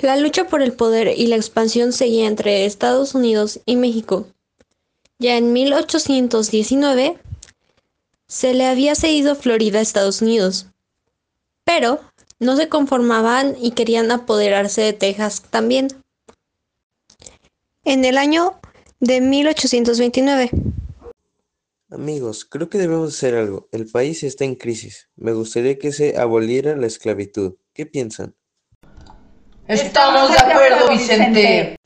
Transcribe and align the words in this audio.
La 0.00 0.16
lucha 0.16 0.46
por 0.46 0.60
el 0.60 0.72
poder 0.72 1.14
y 1.16 1.26
la 1.28 1.36
expansión 1.36 1.92
seguía 1.92 2.26
entre 2.26 2.66
Estados 2.66 3.14
Unidos 3.14 3.60
y 3.64 3.76
México. 3.76 4.26
Ya 5.18 5.36
en 5.36 5.52
1819 5.52 7.18
se 8.26 8.54
le 8.54 8.66
había 8.66 8.94
cedido 8.94 9.36
Florida 9.36 9.78
a 9.78 9.82
Estados 9.82 10.20
Unidos, 10.22 10.66
pero 11.64 12.00
no 12.40 12.56
se 12.56 12.68
conformaban 12.68 13.56
y 13.60 13.70
querían 13.70 14.10
apoderarse 14.10 14.82
de 14.82 14.92
Texas 14.92 15.42
también. 15.50 15.88
En 17.84 18.04
el 18.04 18.18
año 18.18 18.58
de 19.00 19.20
1829. 19.20 20.50
Amigos, 21.90 22.44
creo 22.44 22.68
que 22.68 22.78
debemos 22.78 23.14
hacer 23.14 23.34
algo. 23.36 23.68
El 23.70 23.86
país 23.86 24.24
está 24.24 24.44
en 24.44 24.56
crisis. 24.56 25.08
Me 25.14 25.32
gustaría 25.32 25.78
que 25.78 25.92
se 25.92 26.18
aboliera 26.18 26.74
la 26.76 26.88
esclavitud. 26.88 27.54
¿Qué 27.72 27.86
piensan? 27.86 28.34
Estamos 29.66 30.30
de 30.30 30.38
acuerdo, 30.38 30.90
Vicente. 30.90 31.78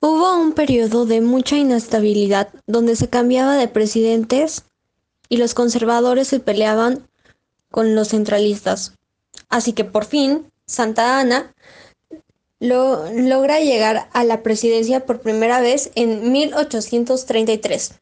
Hubo 0.00 0.36
un 0.36 0.52
periodo 0.52 1.06
de 1.06 1.22
mucha 1.22 1.56
inestabilidad 1.56 2.48
donde 2.66 2.96
se 2.96 3.08
cambiaba 3.08 3.56
de 3.56 3.68
presidentes 3.68 4.64
y 5.30 5.38
los 5.38 5.54
conservadores 5.54 6.28
se 6.28 6.38
peleaban 6.38 7.08
con 7.70 7.94
los 7.94 8.08
centralistas. 8.08 8.92
Así 9.48 9.72
que 9.72 9.84
por 9.84 10.04
fin, 10.04 10.50
Santa 10.66 11.18
Ana 11.18 11.54
lo, 12.60 13.10
logra 13.12 13.60
llegar 13.60 14.10
a 14.12 14.24
la 14.24 14.42
presidencia 14.42 15.06
por 15.06 15.20
primera 15.20 15.60
vez 15.60 15.90
en 15.94 16.30
1833. 16.30 18.00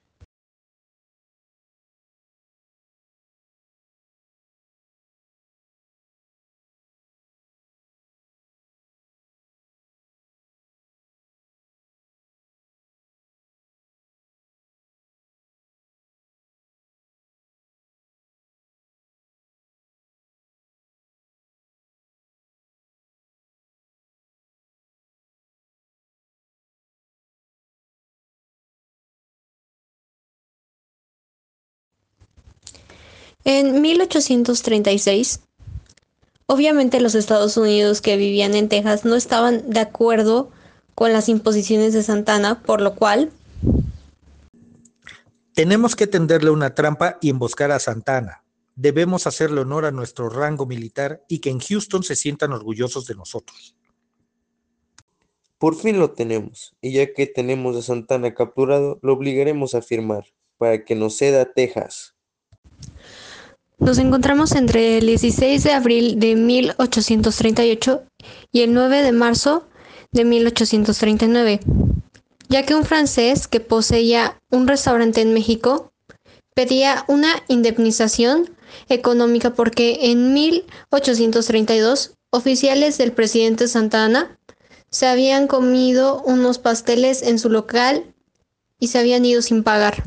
En 33.45 33.81
1836, 33.81 35.41
obviamente 36.47 37.01
los 37.01 37.15
Estados 37.15 37.57
Unidos 37.57 38.01
que 38.01 38.17
vivían 38.17 38.55
en 38.55 38.69
Texas 38.69 39.05
no 39.05 39.17
estaban 39.17 39.71
de 39.71 39.81
acuerdo 39.81 40.51
con 40.95 41.13
las 41.13 41.29
imposiciones 41.29 41.95
de 41.95 42.03
Santana, 42.03 42.63
por 42.63 42.81
lo 42.81 42.95
cual... 42.95 43.33
Tenemos 45.55 45.97
que 45.97 46.07
tenderle 46.07 46.51
una 46.51 46.75
trampa 46.75 47.19
y 47.21 47.31
emboscar 47.31 47.71
a 47.71 47.79
Santana. 47.79 48.45
Debemos 48.77 49.27
hacerle 49.27 49.61
honor 49.61 49.85
a 49.85 49.91
nuestro 49.91 50.29
rango 50.29 50.65
militar 50.67 51.23
y 51.29 51.41
que 51.41 51.51
en 51.51 51.61
Houston 51.61 52.03
se 52.03 52.17
sientan 52.17 52.53
orgullosos 52.53 53.07
de 53.07 53.15
nosotros. 53.15 53.75
Por 55.59 55.77
fin 55.77 55.99
lo 55.99 56.13
tenemos, 56.13 56.75
y 56.81 56.93
ya 56.93 57.13
que 57.13 57.27
tenemos 57.27 57.77
a 57.77 57.83
Santana 57.83 58.33
capturado, 58.33 58.99
lo 59.03 59.13
obligaremos 59.13 59.75
a 59.75 59.83
firmar 59.83 60.25
para 60.57 60.85
que 60.85 60.95
nos 60.95 61.19
ceda 61.19 61.53
Texas. 61.53 62.15
Nos 63.81 63.97
encontramos 63.97 64.53
entre 64.53 64.99
el 64.99 65.07
16 65.07 65.65
de 65.65 65.73
abril 65.73 66.21
de 66.21 66.37
1838 66.37 68.03
y 68.53 68.61
el 68.61 68.75
9 68.75 69.03
de 69.03 69.13
marzo 69.13 69.67
de 70.13 70.27
1839, 70.27 71.61
ya 72.51 72.67
que 72.67 72.75
un 72.75 72.85
francés 72.85 73.49
que 73.49 73.61
poseía 73.61 74.39
un 74.51 74.69
restaurante 74.69 75.23
en 75.23 75.33
México 75.33 75.93
pedía 76.53 77.07
una 77.09 77.43
indemnización 77.49 78.51
económica 78.91 79.55
porque 79.55 80.11
en 80.11 80.35
1832 80.35 82.13
oficiales 82.29 82.99
del 82.99 83.13
presidente 83.13 83.67
Santa 83.67 84.05
Ana 84.05 84.39
se 84.91 85.07
habían 85.07 85.47
comido 85.47 86.21
unos 86.23 86.59
pasteles 86.59 87.23
en 87.23 87.39
su 87.39 87.49
local 87.49 88.13
y 88.79 88.89
se 88.89 88.99
habían 88.99 89.25
ido 89.25 89.41
sin 89.41 89.63
pagar. 89.63 90.03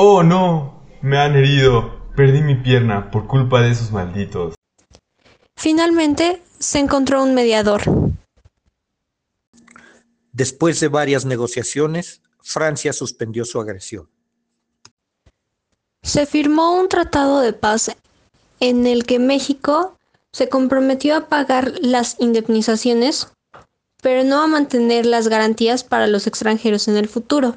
Oh 0.00 0.22
no, 0.22 0.80
me 1.02 1.18
han 1.18 1.34
herido. 1.34 1.98
Perdí 2.14 2.40
mi 2.40 2.54
pierna 2.54 3.10
por 3.10 3.26
culpa 3.26 3.62
de 3.62 3.72
esos 3.72 3.90
malditos. 3.90 4.54
Finalmente 5.56 6.40
se 6.56 6.78
encontró 6.78 7.20
un 7.20 7.34
mediador. 7.34 7.82
Después 10.30 10.78
de 10.78 10.86
varias 10.86 11.24
negociaciones, 11.24 12.22
Francia 12.40 12.92
suspendió 12.92 13.44
su 13.44 13.60
agresión. 13.60 14.08
Se 16.04 16.26
firmó 16.26 16.78
un 16.78 16.88
tratado 16.88 17.40
de 17.40 17.52
paz 17.52 17.90
en 18.60 18.86
el 18.86 19.04
que 19.04 19.18
México 19.18 19.96
se 20.32 20.48
comprometió 20.48 21.16
a 21.16 21.28
pagar 21.28 21.72
las 21.80 22.20
indemnizaciones, 22.20 23.32
pero 24.00 24.22
no 24.22 24.42
a 24.42 24.46
mantener 24.46 25.06
las 25.06 25.26
garantías 25.26 25.82
para 25.82 26.06
los 26.06 26.28
extranjeros 26.28 26.86
en 26.86 26.96
el 26.96 27.08
futuro. 27.08 27.56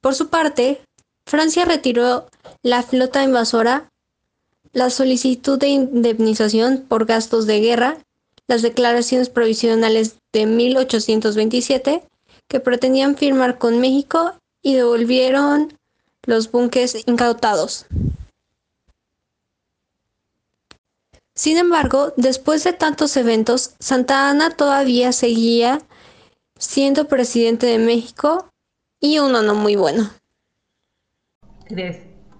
Por 0.00 0.14
su 0.14 0.28
parte, 0.28 0.80
Francia 1.28 1.66
retiró 1.66 2.26
la 2.62 2.82
flota 2.82 3.22
invasora, 3.22 3.90
la 4.72 4.88
solicitud 4.88 5.58
de 5.58 5.68
indemnización 5.68 6.86
por 6.88 7.04
gastos 7.04 7.46
de 7.46 7.60
guerra, 7.60 7.98
las 8.46 8.62
declaraciones 8.62 9.28
provisionales 9.28 10.16
de 10.32 10.46
1827 10.46 12.02
que 12.48 12.60
pretendían 12.60 13.14
firmar 13.14 13.58
con 13.58 13.78
México 13.78 14.36
y 14.62 14.72
devolvieron 14.72 15.78
los 16.24 16.50
buques 16.50 16.96
incautados. 17.04 17.84
Sin 21.34 21.58
embargo, 21.58 22.14
después 22.16 22.64
de 22.64 22.72
tantos 22.72 23.18
eventos, 23.18 23.74
Santa 23.80 24.30
Ana 24.30 24.56
todavía 24.56 25.12
seguía 25.12 25.82
siendo 26.58 27.06
presidente 27.06 27.66
de 27.66 27.76
México 27.76 28.48
y 28.98 29.18
uno 29.18 29.42
no 29.42 29.54
muy 29.54 29.76
bueno. 29.76 30.10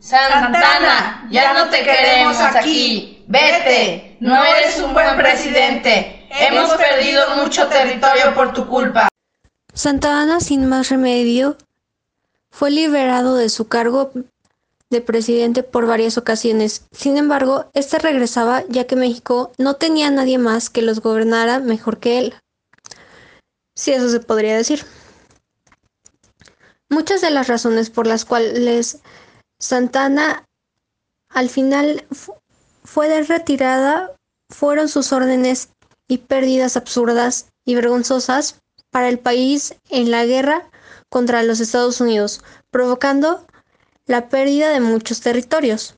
Santana, 0.00 1.28
ya 1.30 1.52
no 1.54 1.68
te 1.70 1.82
queremos 1.82 2.38
aquí. 2.40 3.24
Vete, 3.26 4.16
no 4.20 4.42
eres 4.44 4.78
un 4.80 4.94
buen 4.94 5.16
presidente. 5.16 6.26
Hemos 6.30 6.70
perdido 6.74 7.36
mucho 7.36 7.66
territorio 7.68 8.34
por 8.34 8.52
tu 8.52 8.66
culpa. 8.66 9.08
Santa 9.74 10.20
Ana, 10.20 10.40
sin 10.40 10.66
más 10.66 10.88
remedio, 10.88 11.56
fue 12.50 12.70
liberado 12.70 13.36
de 13.36 13.48
su 13.48 13.68
cargo 13.68 14.12
de 14.90 15.00
presidente 15.00 15.62
por 15.62 15.86
varias 15.86 16.16
ocasiones. 16.16 16.86
Sin 16.92 17.16
embargo, 17.16 17.66
este 17.74 17.98
regresaba 17.98 18.62
ya 18.68 18.86
que 18.86 18.96
México 18.96 19.52
no 19.58 19.74
tenía 19.74 20.10
nadie 20.10 20.38
más 20.38 20.70
que 20.70 20.82
los 20.82 21.00
gobernara 21.00 21.58
mejor 21.58 21.98
que 21.98 22.18
él. 22.18 22.34
Si 23.74 23.92
eso 23.92 24.08
se 24.08 24.20
podría 24.20 24.56
decir. 24.56 24.84
Muchas 26.90 27.20
de 27.20 27.30
las 27.30 27.48
razones 27.48 27.90
por 27.90 28.06
las 28.06 28.24
cuales 28.24 28.98
Santana 29.58 30.44
al 31.28 31.50
final 31.50 32.06
fue 32.84 33.22
retirada 33.22 34.12
fueron 34.48 34.88
sus 34.88 35.12
órdenes 35.12 35.68
y 36.06 36.18
pérdidas 36.18 36.76
absurdas 36.76 37.52
y 37.64 37.74
vergonzosas 37.74 38.62
para 38.90 39.08
el 39.08 39.18
país 39.18 39.74
en 39.90 40.10
la 40.10 40.24
guerra 40.24 40.70
contra 41.10 41.42
los 41.42 41.60
Estados 41.60 42.00
Unidos, 42.00 42.42
provocando 42.70 43.46
la 44.06 44.28
pérdida 44.30 44.70
de 44.70 44.80
muchos 44.80 45.20
territorios. 45.20 45.96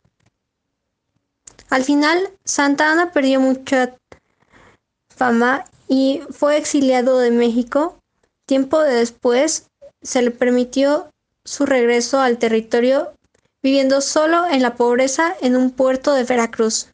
Al 1.68 1.84
final, 1.84 2.30
Santa 2.44 2.90
Ana 2.90 3.12
perdió 3.12 3.40
mucha 3.40 3.96
fama 5.08 5.64
y 5.86 6.22
fue 6.30 6.56
exiliado 6.56 7.18
de 7.18 7.30
México. 7.30 7.96
Tiempo 8.46 8.80
después, 8.80 9.69
se 10.02 10.22
le 10.22 10.30
permitió 10.30 11.10
su 11.44 11.66
regreso 11.66 12.20
al 12.20 12.38
territorio, 12.38 13.12
viviendo 13.62 14.00
solo 14.00 14.46
en 14.46 14.62
la 14.62 14.74
pobreza 14.74 15.34
en 15.40 15.56
un 15.56 15.70
puerto 15.70 16.14
de 16.14 16.24
Veracruz. 16.24 16.88